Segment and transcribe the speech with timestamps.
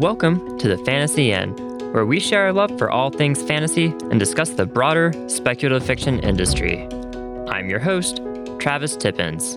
[0.00, 1.52] Welcome to the Fantasy Inn,
[1.92, 6.18] where we share our love for all things fantasy and discuss the broader speculative fiction
[6.18, 6.88] industry.
[7.48, 8.20] I'm your host,
[8.58, 9.56] Travis Tippins.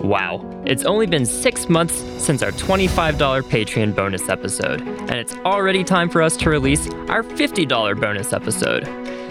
[0.00, 1.94] Wow, it's only been six months
[2.24, 7.22] since our $25 Patreon bonus episode, and it's already time for us to release our
[7.22, 8.84] $50 bonus episode.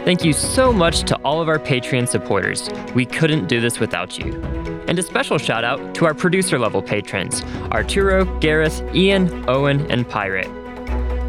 [0.06, 2.70] Thank you so much to all of our Patreon supporters.
[2.94, 4.34] We couldn't do this without you.
[4.90, 7.42] And a special shout out to our producer level patrons
[7.72, 10.50] Arturo, Gareth, Ian, Owen, and Pirate.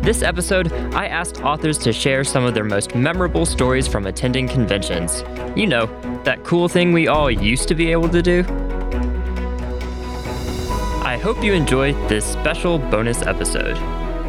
[0.02, 4.48] This episode, I asked authors to share some of their most memorable stories from attending
[4.48, 5.22] conventions.
[5.54, 5.86] You know,
[6.24, 8.40] that cool thing we all used to be able to do.
[11.04, 13.78] I hope you enjoy this special bonus episode.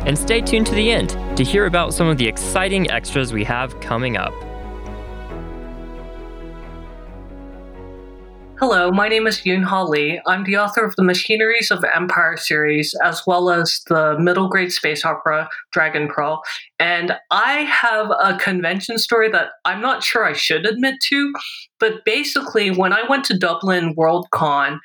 [0.05, 3.43] And stay tuned to the end to hear about some of the exciting extras we
[3.43, 4.33] have coming up.
[8.57, 10.21] Hello, my name is Yoon Ha Lee.
[10.27, 14.71] I'm the author of the Machineries of Empire series, as well as the middle grade
[14.71, 16.41] space opera Dragon Pearl.
[16.79, 21.33] And I have a convention story that I'm not sure I should admit to,
[21.79, 24.79] but basically, when I went to Dublin Worldcon,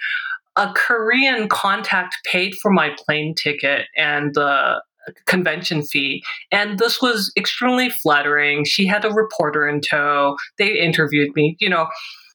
[0.56, 4.82] a Korean contact paid for my plane ticket and the
[5.26, 6.22] convention fee.
[6.50, 8.64] And this was extremely flattering.
[8.64, 10.36] She had a reporter in tow.
[10.58, 11.56] They interviewed me.
[11.60, 11.88] You know,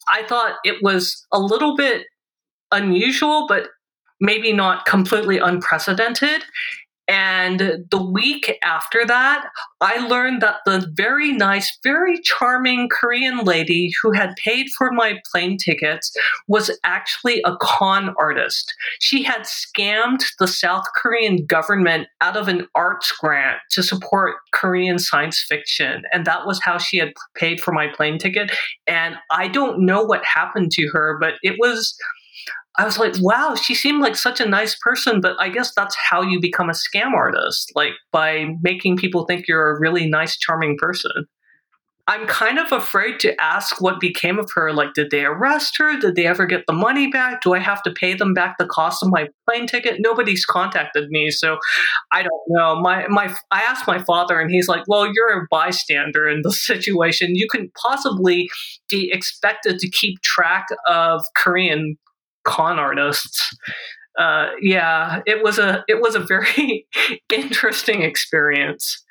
[0.10, 2.06] I thought it was a little bit
[2.72, 3.70] unusual, but
[4.20, 6.44] maybe not completely unprecedented.
[7.08, 9.46] And the week after that,
[9.82, 15.20] I learned that the very nice, very charming Korean lady who had paid for my
[15.32, 16.12] plane tickets
[16.48, 18.74] was actually a con artist.
[19.00, 24.98] She had scammed the South Korean government out of an arts grant to support Korean
[24.98, 26.04] science fiction.
[26.12, 28.52] And that was how she had paid for my plane ticket.
[28.88, 31.96] And I don't know what happened to her, but it was
[32.78, 35.96] I was like, wow, she seemed like such a nice person, but I guess that's
[35.96, 40.38] how you become a scam artist, like by making people think you're a really nice,
[40.38, 41.26] charming person.
[42.08, 44.72] I'm kind of afraid to ask what became of her.
[44.72, 46.00] Like, did they arrest her?
[46.00, 47.42] Did they ever get the money back?
[47.42, 49.96] Do I have to pay them back the cost of my plane ticket?
[50.00, 51.58] Nobody's contacted me, so
[52.12, 52.80] I don't know.
[52.80, 56.52] My my I asked my father, and he's like, "Well, you're a bystander in the
[56.70, 57.36] situation.
[57.36, 58.50] You can possibly
[58.88, 61.98] be expected to keep track of Korean
[62.46, 63.56] con artists.
[64.18, 66.88] Uh, yeah, it was a it was a very
[67.34, 69.04] interesting experience.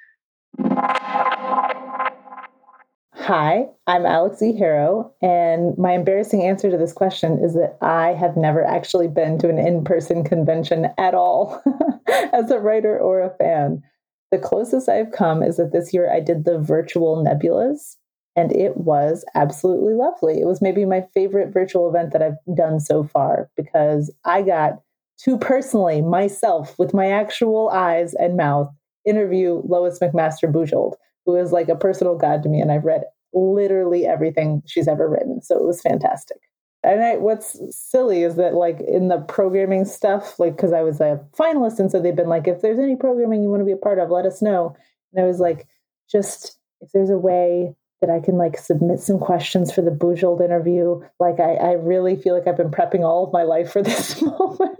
[3.16, 4.56] Hi, I'm Alix E.
[4.58, 9.38] Harrow, and my embarrassing answer to this question is that I have never actually been
[9.38, 11.62] to an in person convention at all
[12.32, 13.82] as a writer or a fan.
[14.30, 17.96] The closest I've come is that this year I did the virtual nebulas,
[18.36, 20.40] and it was absolutely lovely.
[20.40, 24.80] It was maybe my favorite virtual event that I've done so far because I got
[25.20, 28.68] to personally, myself, with my actual eyes and mouth,
[29.06, 30.94] interview Lois McMaster Bujold,
[31.24, 32.60] who is like a personal god to me.
[32.60, 35.40] And I've read literally everything she's ever written.
[35.42, 36.38] So it was fantastic.
[36.82, 41.00] And I, what's silly is that, like, in the programming stuff, like, because I was
[41.00, 43.72] a finalist, and so they've been like, if there's any programming you want to be
[43.72, 44.76] a part of, let us know.
[45.12, 45.66] And I was like,
[46.10, 50.44] just if there's a way that I can like submit some questions for the Bujold
[50.44, 51.00] interview.
[51.20, 54.20] Like I, I really feel like I've been prepping all of my life for this
[54.20, 54.78] moment.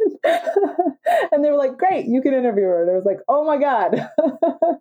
[1.33, 2.83] and they were like, great, you can interview her.
[2.83, 4.09] And I was like, oh my God.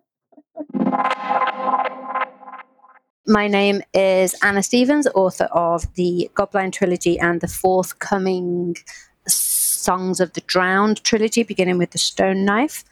[3.26, 8.76] My name is Anna Stephens, author of the Godblind trilogy and the forthcoming
[9.84, 12.84] Songs of the Drowned trilogy, beginning with The Stone Knife.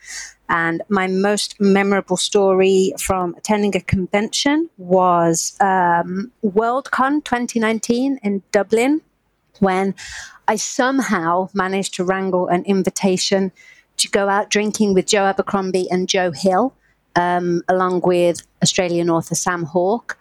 [0.48, 9.00] And my most memorable story from attending a convention was um, Worldcon 2019 in Dublin,
[9.60, 9.94] when
[10.48, 13.52] I somehow managed to wrangle an invitation
[13.98, 16.74] to go out drinking with Joe Abercrombie and Joe Hill,
[17.16, 20.18] um, along with Australian author Sam Hawke.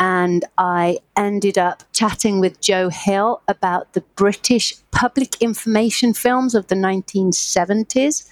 [0.00, 6.66] And I ended up chatting with Joe Hill about the British public information films of
[6.66, 8.28] the 1970s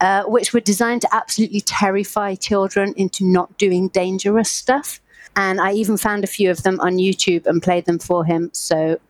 [0.00, 5.00] uh, which were designed to absolutely terrify children into not doing dangerous stuff.
[5.36, 8.50] And I even found a few of them on YouTube and played them for him.
[8.52, 9.00] So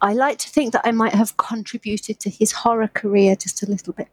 [0.00, 3.66] I like to think that I might have contributed to his horror career just a
[3.66, 4.08] little bit.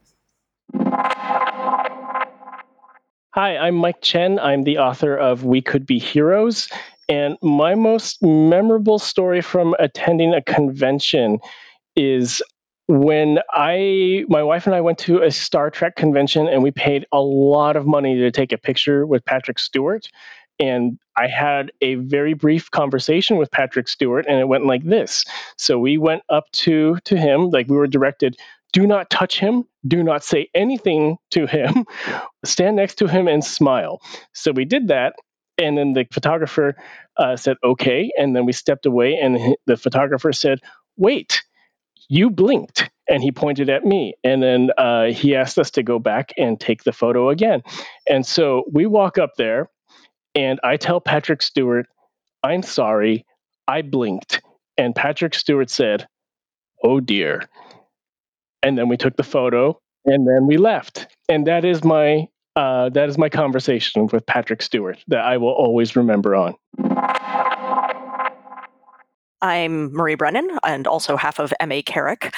[3.35, 4.37] Hi, I'm Mike Chen.
[4.39, 6.69] I'm the author of We Could Be Heroes.
[7.13, 11.37] And my most memorable story from attending a convention
[11.95, 12.41] is
[12.87, 17.05] when I, my wife and I went to a Star Trek convention and we paid
[17.11, 20.09] a lot of money to take a picture with Patrick Stewart.
[20.59, 25.23] And I had a very brief conversation with Patrick Stewart, and it went like this.
[25.55, 28.37] So we went up to to him, like we were directed
[28.71, 31.85] do not touch him, do not say anything to him,
[32.43, 34.01] stand next to him and smile.
[34.33, 35.13] So we did that.
[35.57, 36.75] And then the photographer
[37.17, 38.11] uh, said, okay.
[38.17, 40.59] And then we stepped away, and the photographer said,
[40.97, 41.43] wait,
[42.09, 42.89] you blinked.
[43.07, 44.15] And he pointed at me.
[44.23, 47.61] And then uh, he asked us to go back and take the photo again.
[48.09, 49.69] And so we walk up there,
[50.35, 51.87] and I tell Patrick Stewart,
[52.43, 53.25] I'm sorry,
[53.67, 54.41] I blinked.
[54.77, 56.07] And Patrick Stewart said,
[56.83, 57.47] oh dear
[58.61, 62.89] and then we took the photo and then we left and that is my uh,
[62.89, 66.55] that is my conversation with patrick stewart that i will always remember on.
[69.41, 72.33] I'm marie brennan and also half of ma carrick.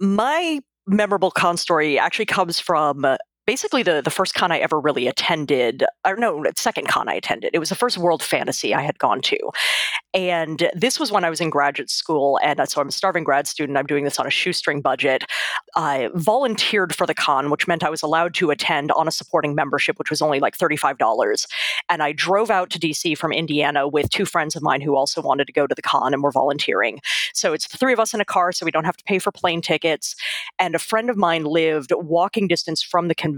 [0.00, 3.04] My memorable con story actually comes from
[3.46, 7.50] basically the, the first con I ever really attended, or no, second con I attended.
[7.54, 9.38] It was the first World Fantasy I had gone to.
[10.12, 12.40] And this was when I was in graduate school.
[12.42, 13.76] And uh, so I'm a starving grad student.
[13.78, 15.24] I'm doing this on a shoestring budget.
[15.76, 19.54] I volunteered for the con, which meant I was allowed to attend on a supporting
[19.54, 21.46] membership, which was only like $35.
[21.88, 25.20] And I drove out to DC from Indiana with two friends of mine who also
[25.20, 27.00] wanted to go to the con and were volunteering.
[27.34, 29.18] So it's the three of us in a car, so we don't have to pay
[29.18, 30.16] for plane tickets.
[30.58, 33.35] And a friend of mine lived walking distance from the convention.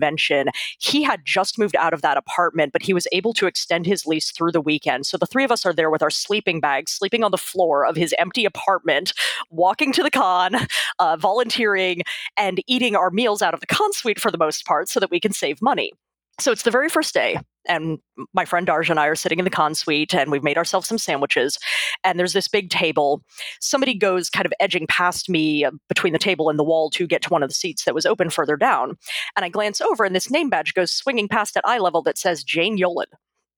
[0.78, 4.06] He had just moved out of that apartment, but he was able to extend his
[4.06, 5.06] lease through the weekend.
[5.06, 7.86] So the three of us are there with our sleeping bags, sleeping on the floor
[7.86, 9.12] of his empty apartment,
[9.50, 10.54] walking to the con,
[10.98, 12.02] uh, volunteering,
[12.36, 15.10] and eating our meals out of the con suite for the most part so that
[15.10, 15.92] we can save money.
[16.40, 17.36] So it's the very first day,
[17.68, 17.98] and
[18.32, 20.86] my friend Darja and I are sitting in the con suite, and we've made ourselves
[20.86, 21.58] some sandwiches.
[22.04, 23.22] And there's this big table.
[23.60, 27.08] Somebody goes kind of edging past me uh, between the table and the wall to
[27.08, 28.96] get to one of the seats that was open further down.
[29.36, 32.18] And I glance over, and this name badge goes swinging past at eye level that
[32.18, 33.06] says Jane Yolen.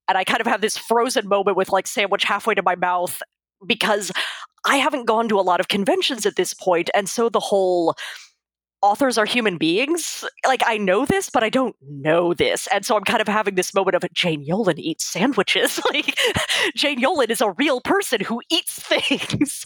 [0.08, 3.22] And I kind of have this frozen moment with like sandwich halfway to my mouth
[3.66, 4.10] because
[4.64, 7.94] I haven't gone to a lot of conventions at this point, and so the whole
[8.82, 10.24] authors are human beings.
[10.46, 12.66] Like I know this, but I don't know this.
[12.72, 15.80] And so I'm kind of having this moment of Jane Yolen eats sandwiches.
[15.92, 16.18] like
[16.74, 19.64] Jane Yolen is a real person who eats things.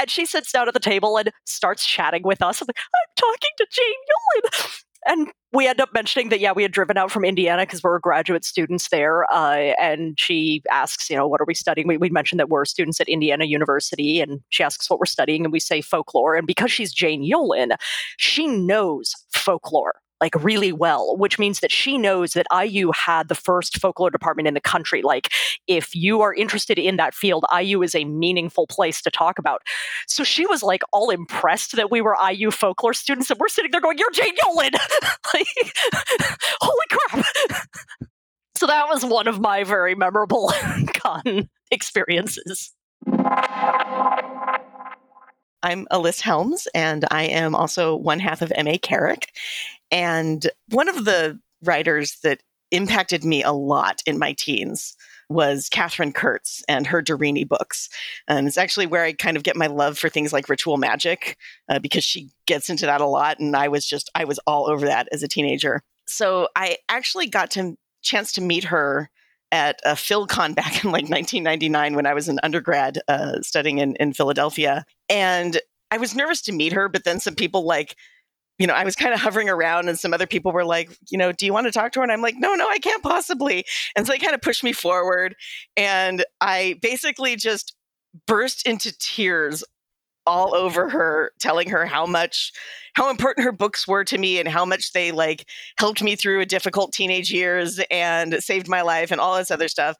[0.00, 2.60] and she sits down at the table and starts chatting with us.
[2.60, 4.82] I'm like, I'm talking to Jane Yolen.
[5.06, 7.98] And we end up mentioning that, yeah, we had driven out from Indiana because we're
[7.98, 9.24] graduate students there.
[9.32, 11.86] Uh, and she asks, you know, what are we studying?
[11.86, 14.20] We, we mentioned that we're students at Indiana University.
[14.20, 15.44] And she asks what we're studying.
[15.44, 16.34] And we say folklore.
[16.34, 17.76] And because she's Jane Yolen,
[18.16, 23.34] she knows folklore like really well, which means that she knows that IU had the
[23.34, 25.02] first folklore department in the country.
[25.02, 25.30] Like,
[25.66, 29.62] if you are interested in that field, IU is a meaningful place to talk about.
[30.06, 33.70] So she was like all impressed that we were IU folklore students, and we're sitting
[33.70, 34.72] there going, "You're Jane Yolen!"
[35.34, 35.46] like,
[36.60, 37.24] holy crap!
[38.56, 40.52] so that was one of my very memorable
[40.94, 42.72] con experiences.
[45.62, 49.32] I'm Alyssa Helms, and I am also one half of MA Carrick.
[49.90, 52.40] And one of the writers that
[52.70, 54.96] impacted me a lot in my teens
[55.28, 57.88] was Katherine Kurtz and her Deryni books.
[58.28, 61.36] And it's actually where I kind of get my love for things like ritual magic
[61.68, 63.40] uh, because she gets into that a lot.
[63.40, 65.82] And I was just, I was all over that as a teenager.
[66.06, 69.10] So I actually got to chance to meet her
[69.50, 73.96] at a PhilCon back in like 1999 when I was an undergrad uh, studying in,
[73.96, 74.84] in Philadelphia.
[75.08, 75.60] And
[75.90, 77.96] I was nervous to meet her, but then some people like
[78.58, 81.18] you know, I was kind of hovering around and some other people were like, you
[81.18, 82.02] know, do you want to talk to her?
[82.02, 83.64] And I'm like, no, no, I can't possibly.
[83.94, 85.36] And so they kind of pushed me forward.
[85.76, 87.74] And I basically just
[88.26, 89.62] burst into tears
[90.26, 92.50] all over her, telling her how much,
[92.94, 95.48] how important her books were to me and how much they like
[95.78, 99.68] helped me through a difficult teenage years and saved my life and all this other
[99.68, 99.96] stuff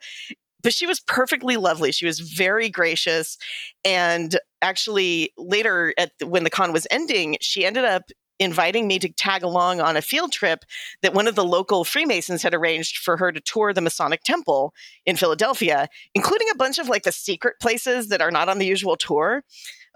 [0.62, 1.92] but she was perfectly lovely.
[1.92, 3.38] She was very gracious.
[3.84, 8.98] And actually, later, at the, when the con was ending, she ended up inviting me
[8.98, 10.64] to tag along on a field trip
[11.02, 14.74] that one of the local Freemasons had arranged for her to tour the Masonic Temple
[15.04, 18.66] in Philadelphia, including a bunch of like the secret places that are not on the
[18.66, 19.42] usual tour.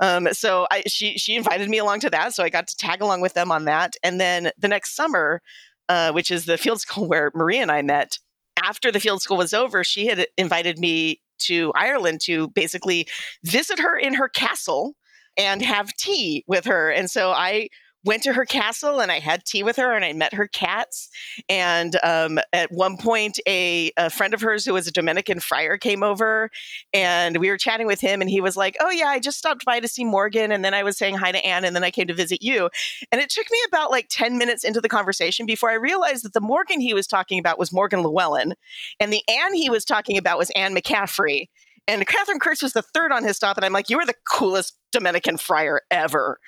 [0.01, 3.03] Um, so I, she she invited me along to that, so I got to tag
[3.03, 3.97] along with them on that.
[4.03, 5.43] And then the next summer,
[5.89, 8.19] uh, which is the field school where Marie and I met,
[8.63, 13.07] after the field school was over, she had invited me to Ireland to basically
[13.45, 14.95] visit her in her castle
[15.37, 16.91] and have tea with her.
[16.91, 17.69] And so I
[18.05, 21.09] went to her castle and I had tea with her and I met her cats.
[21.49, 25.77] And um, at one point, a, a, friend of hers who was a Dominican friar
[25.77, 26.51] came over
[26.93, 28.21] and we were chatting with him.
[28.21, 30.53] And he was like, Oh, yeah, I just stopped by to see Morgan.
[30.53, 31.65] And then I was saying hi to Anne.
[31.65, 32.71] And then I came to visit you.
[33.13, 36.33] And it took me about like 10 minutes into the conversation before I realized that
[36.33, 38.53] the Morgan he was talking about was Morgan Llywelyn.
[38.99, 41.49] And the Anne he was talking about was Anne McCaffrey.
[41.87, 43.57] And Katherine Kurtz was the third on his stop.
[43.57, 46.39] And I'm like, You are the coolest Dominican friar ever.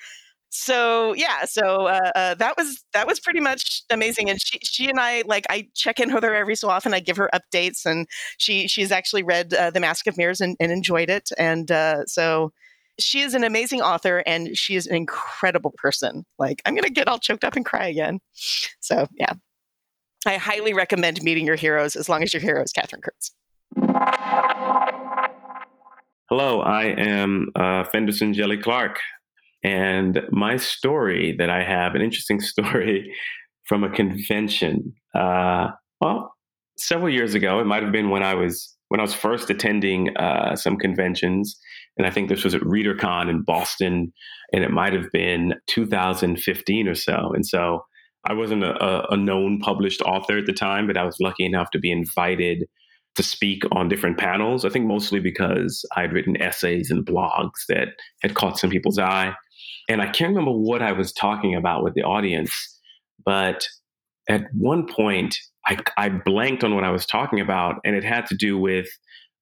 [0.55, 4.29] So yeah, so uh, uh, that was that was pretty much amazing.
[4.29, 6.93] And she she and I like I check in with her every so often.
[6.93, 8.07] I give her updates, and
[8.37, 11.31] she she's actually read uh, the Mask of Mirrors and, and enjoyed it.
[11.39, 12.53] And uh, so
[12.99, 16.23] she is an amazing author, and she is an incredible person.
[16.37, 18.19] Like I'm gonna get all choked up and cry again.
[18.79, 19.33] So yeah,
[20.27, 23.31] I highly recommend meeting your heroes as long as your hero is Katherine Kurtz.
[26.29, 28.99] Hello, I am uh, Phenderson Djèlí Clark.
[29.63, 33.13] And my story that I have, an interesting story
[33.65, 34.93] from a convention.
[35.15, 35.69] Uh,
[36.01, 36.33] well,
[36.77, 40.15] several years ago, it might have been when I was when I was first attending
[40.17, 41.57] uh, some conventions,
[41.97, 44.13] and I think this was at ReaderCon in Boston,
[44.51, 47.31] and it might have been 2015 or so.
[47.33, 47.85] And so
[48.25, 51.71] I wasn't a, a known published author at the time, but I was lucky enough
[51.71, 52.65] to be invited
[53.15, 54.65] to speak on different panels.
[54.65, 57.89] I think mostly because I'd written essays and blogs that
[58.21, 59.33] had caught some people's eye.
[59.93, 62.51] And I can't remember what I was talking about with the audience,
[63.23, 63.67] but
[64.27, 68.25] at one point I, I blanked on what I was talking about, and it had
[68.27, 68.87] to do with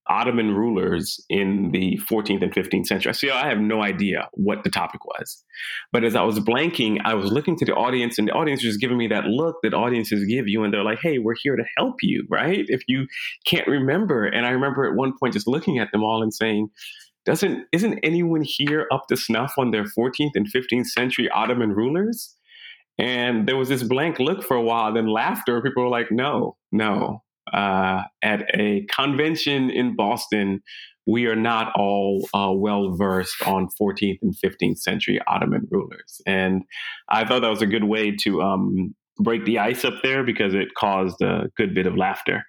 [0.10, 3.14] Ottoman rulers in the 14th and 15th century.
[3.14, 5.42] So I have no idea what the topic was.
[5.94, 8.76] But as I was blanking, I was looking to the audience, and the audience was
[8.76, 10.66] giving me that look that audiences give you.
[10.66, 12.66] And they're like, hey, we're here to help you, right?
[12.68, 13.08] If you
[13.46, 14.26] can't remember.
[14.26, 16.68] And I remember at one point just looking at them all and saying,
[17.26, 22.36] doesn't isn't anyone here up to snuff on their 14th and 15th century Ottoman rulers?
[22.98, 25.62] And there was this blank look for a while, then laughter.
[25.62, 30.62] People were like, no, no, uh, at a convention in Boston,
[31.08, 36.22] we are not all uh, well versed on 14th and 15th century Ottoman rulers.
[36.26, 36.64] And
[37.10, 40.54] I thought that was a good way to um, break the ice up there because
[40.54, 42.44] it caused a good bit of laughter.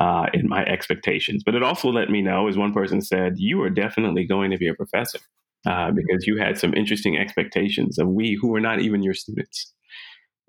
[0.00, 3.60] Uh, in my expectations, but it also let me know, as one person said, you
[3.62, 5.18] are definitely going to be a professor
[5.66, 9.74] uh, because you had some interesting expectations of we who were not even your students.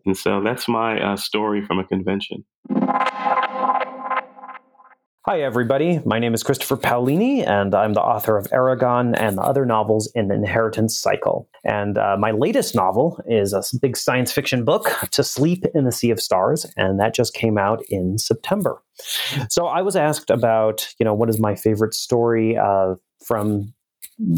[0.06, 2.46] And so that's my uh, story from a convention.
[5.30, 6.02] Hi, everybody.
[6.06, 10.12] My name is Christopher Paolini, and I'm the author of Eragon and the other novels
[10.16, 11.48] in the Inheritance Cycle.
[11.64, 15.92] And uh, my latest novel is a big science fiction book, To Sleep in the
[15.92, 18.82] Sea of Stars, and that just came out in September.
[19.52, 23.72] So I was asked about, you know, what is my favorite story uh, from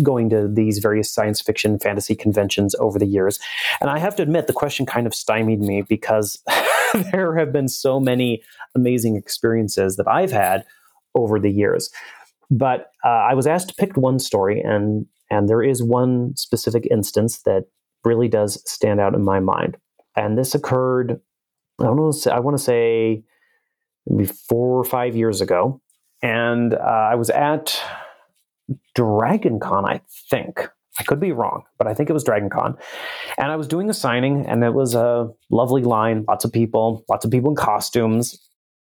[0.03, 3.39] going to these various science fiction fantasy conventions over the years.
[3.79, 6.43] And I have to admit, the question kind of stymied me because
[7.13, 8.43] there have been so many
[8.75, 10.65] amazing experiences that I've had
[11.15, 11.89] over the years.
[12.49, 16.87] But uh, I was asked to pick one story, and and there is one specific
[16.91, 17.63] instance that
[18.03, 19.77] really does stand out in my mind.
[20.15, 21.21] And this occurred,
[21.79, 23.23] I don't know, I want to say
[24.05, 25.81] maybe four or five years ago.
[26.21, 27.81] And uh, I was at
[28.95, 30.69] Dragon Con, I think.
[30.99, 32.77] I could be wrong, but I think it was Dragon Con.
[33.37, 37.05] And I was doing a signing, and it was a lovely line, lots of people,
[37.09, 38.37] lots of people in costumes.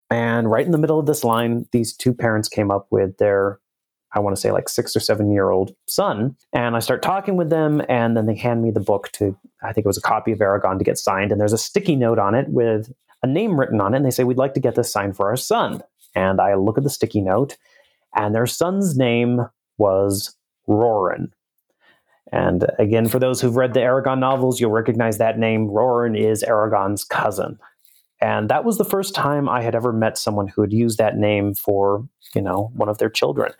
[0.10, 3.60] And right in the middle of this line, these two parents came up with their,
[4.14, 6.36] I want to say like six or seven year old son.
[6.54, 9.74] And I start talking with them, and then they hand me the book to, I
[9.74, 11.32] think it was a copy of Eragon to get signed.
[11.32, 13.98] And there's a sticky note on it with a name written on it.
[13.98, 15.82] And they say, We'd like to get this signed for our son.
[16.16, 17.58] And I look at the sticky note,
[18.16, 19.42] and their son's name
[19.78, 20.36] was
[20.68, 21.32] Roran.
[22.32, 25.68] And again, for those who've read the Eragon novels, you'll recognize that name.
[25.68, 27.60] Roran is Eragon's cousin.
[28.20, 31.18] And that was the first time I had ever met someone who had used that
[31.18, 33.54] name for, you know, one of their children.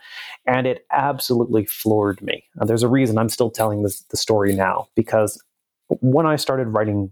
[0.46, 2.44] And it absolutely floored me.
[2.56, 5.42] Now, there's a reason I'm still telling this, the story now, because
[5.88, 7.12] when I started writing,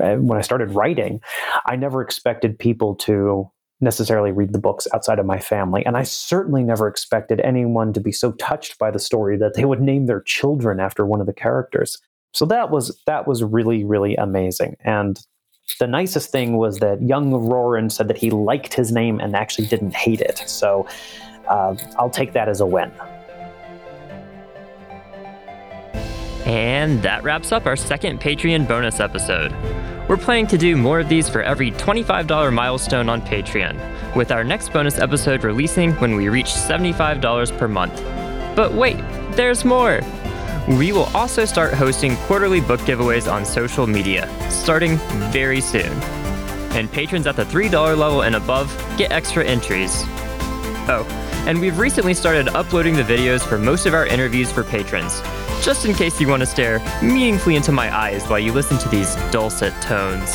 [0.00, 1.20] eh, when I started writing,
[1.66, 3.50] I never expected people to
[3.80, 5.86] necessarily read the books outside of my family.
[5.86, 9.64] And I certainly never expected anyone to be so touched by the story that they
[9.64, 11.98] would name their children after one of the characters.
[12.34, 14.76] So that was that was really, really amazing.
[14.80, 15.20] And
[15.78, 19.66] the nicest thing was that young Roran said that he liked his name and actually
[19.66, 20.38] didn't hate it.
[20.46, 20.86] So
[21.48, 22.92] uh, I'll take that as a win.
[26.46, 29.52] And that wraps up our second Patreon bonus episode.
[30.08, 34.42] We're planning to do more of these for every $25 milestone on Patreon, with our
[34.42, 38.02] next bonus episode releasing when we reach $75 per month.
[38.56, 38.96] But wait,
[39.32, 40.00] there's more!
[40.76, 44.98] We will also start hosting quarterly book giveaways on social media, starting
[45.32, 45.90] very soon.
[46.72, 50.02] And patrons at the $3 level and above get extra entries.
[50.90, 51.06] Oh,
[51.46, 55.22] and we've recently started uploading the videos for most of our interviews for patrons,
[55.62, 58.90] just in case you want to stare meaningfully into my eyes while you listen to
[58.90, 60.34] these dulcet tones.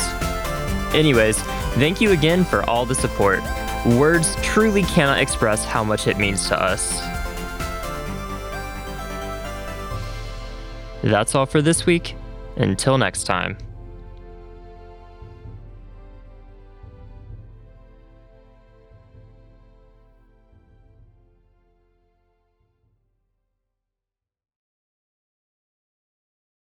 [0.92, 1.40] Anyways,
[1.74, 3.40] thank you again for all the support.
[3.86, 7.13] Words truly cannot express how much it means to us.
[11.04, 12.16] That's all for this week.
[12.56, 13.58] Until next time.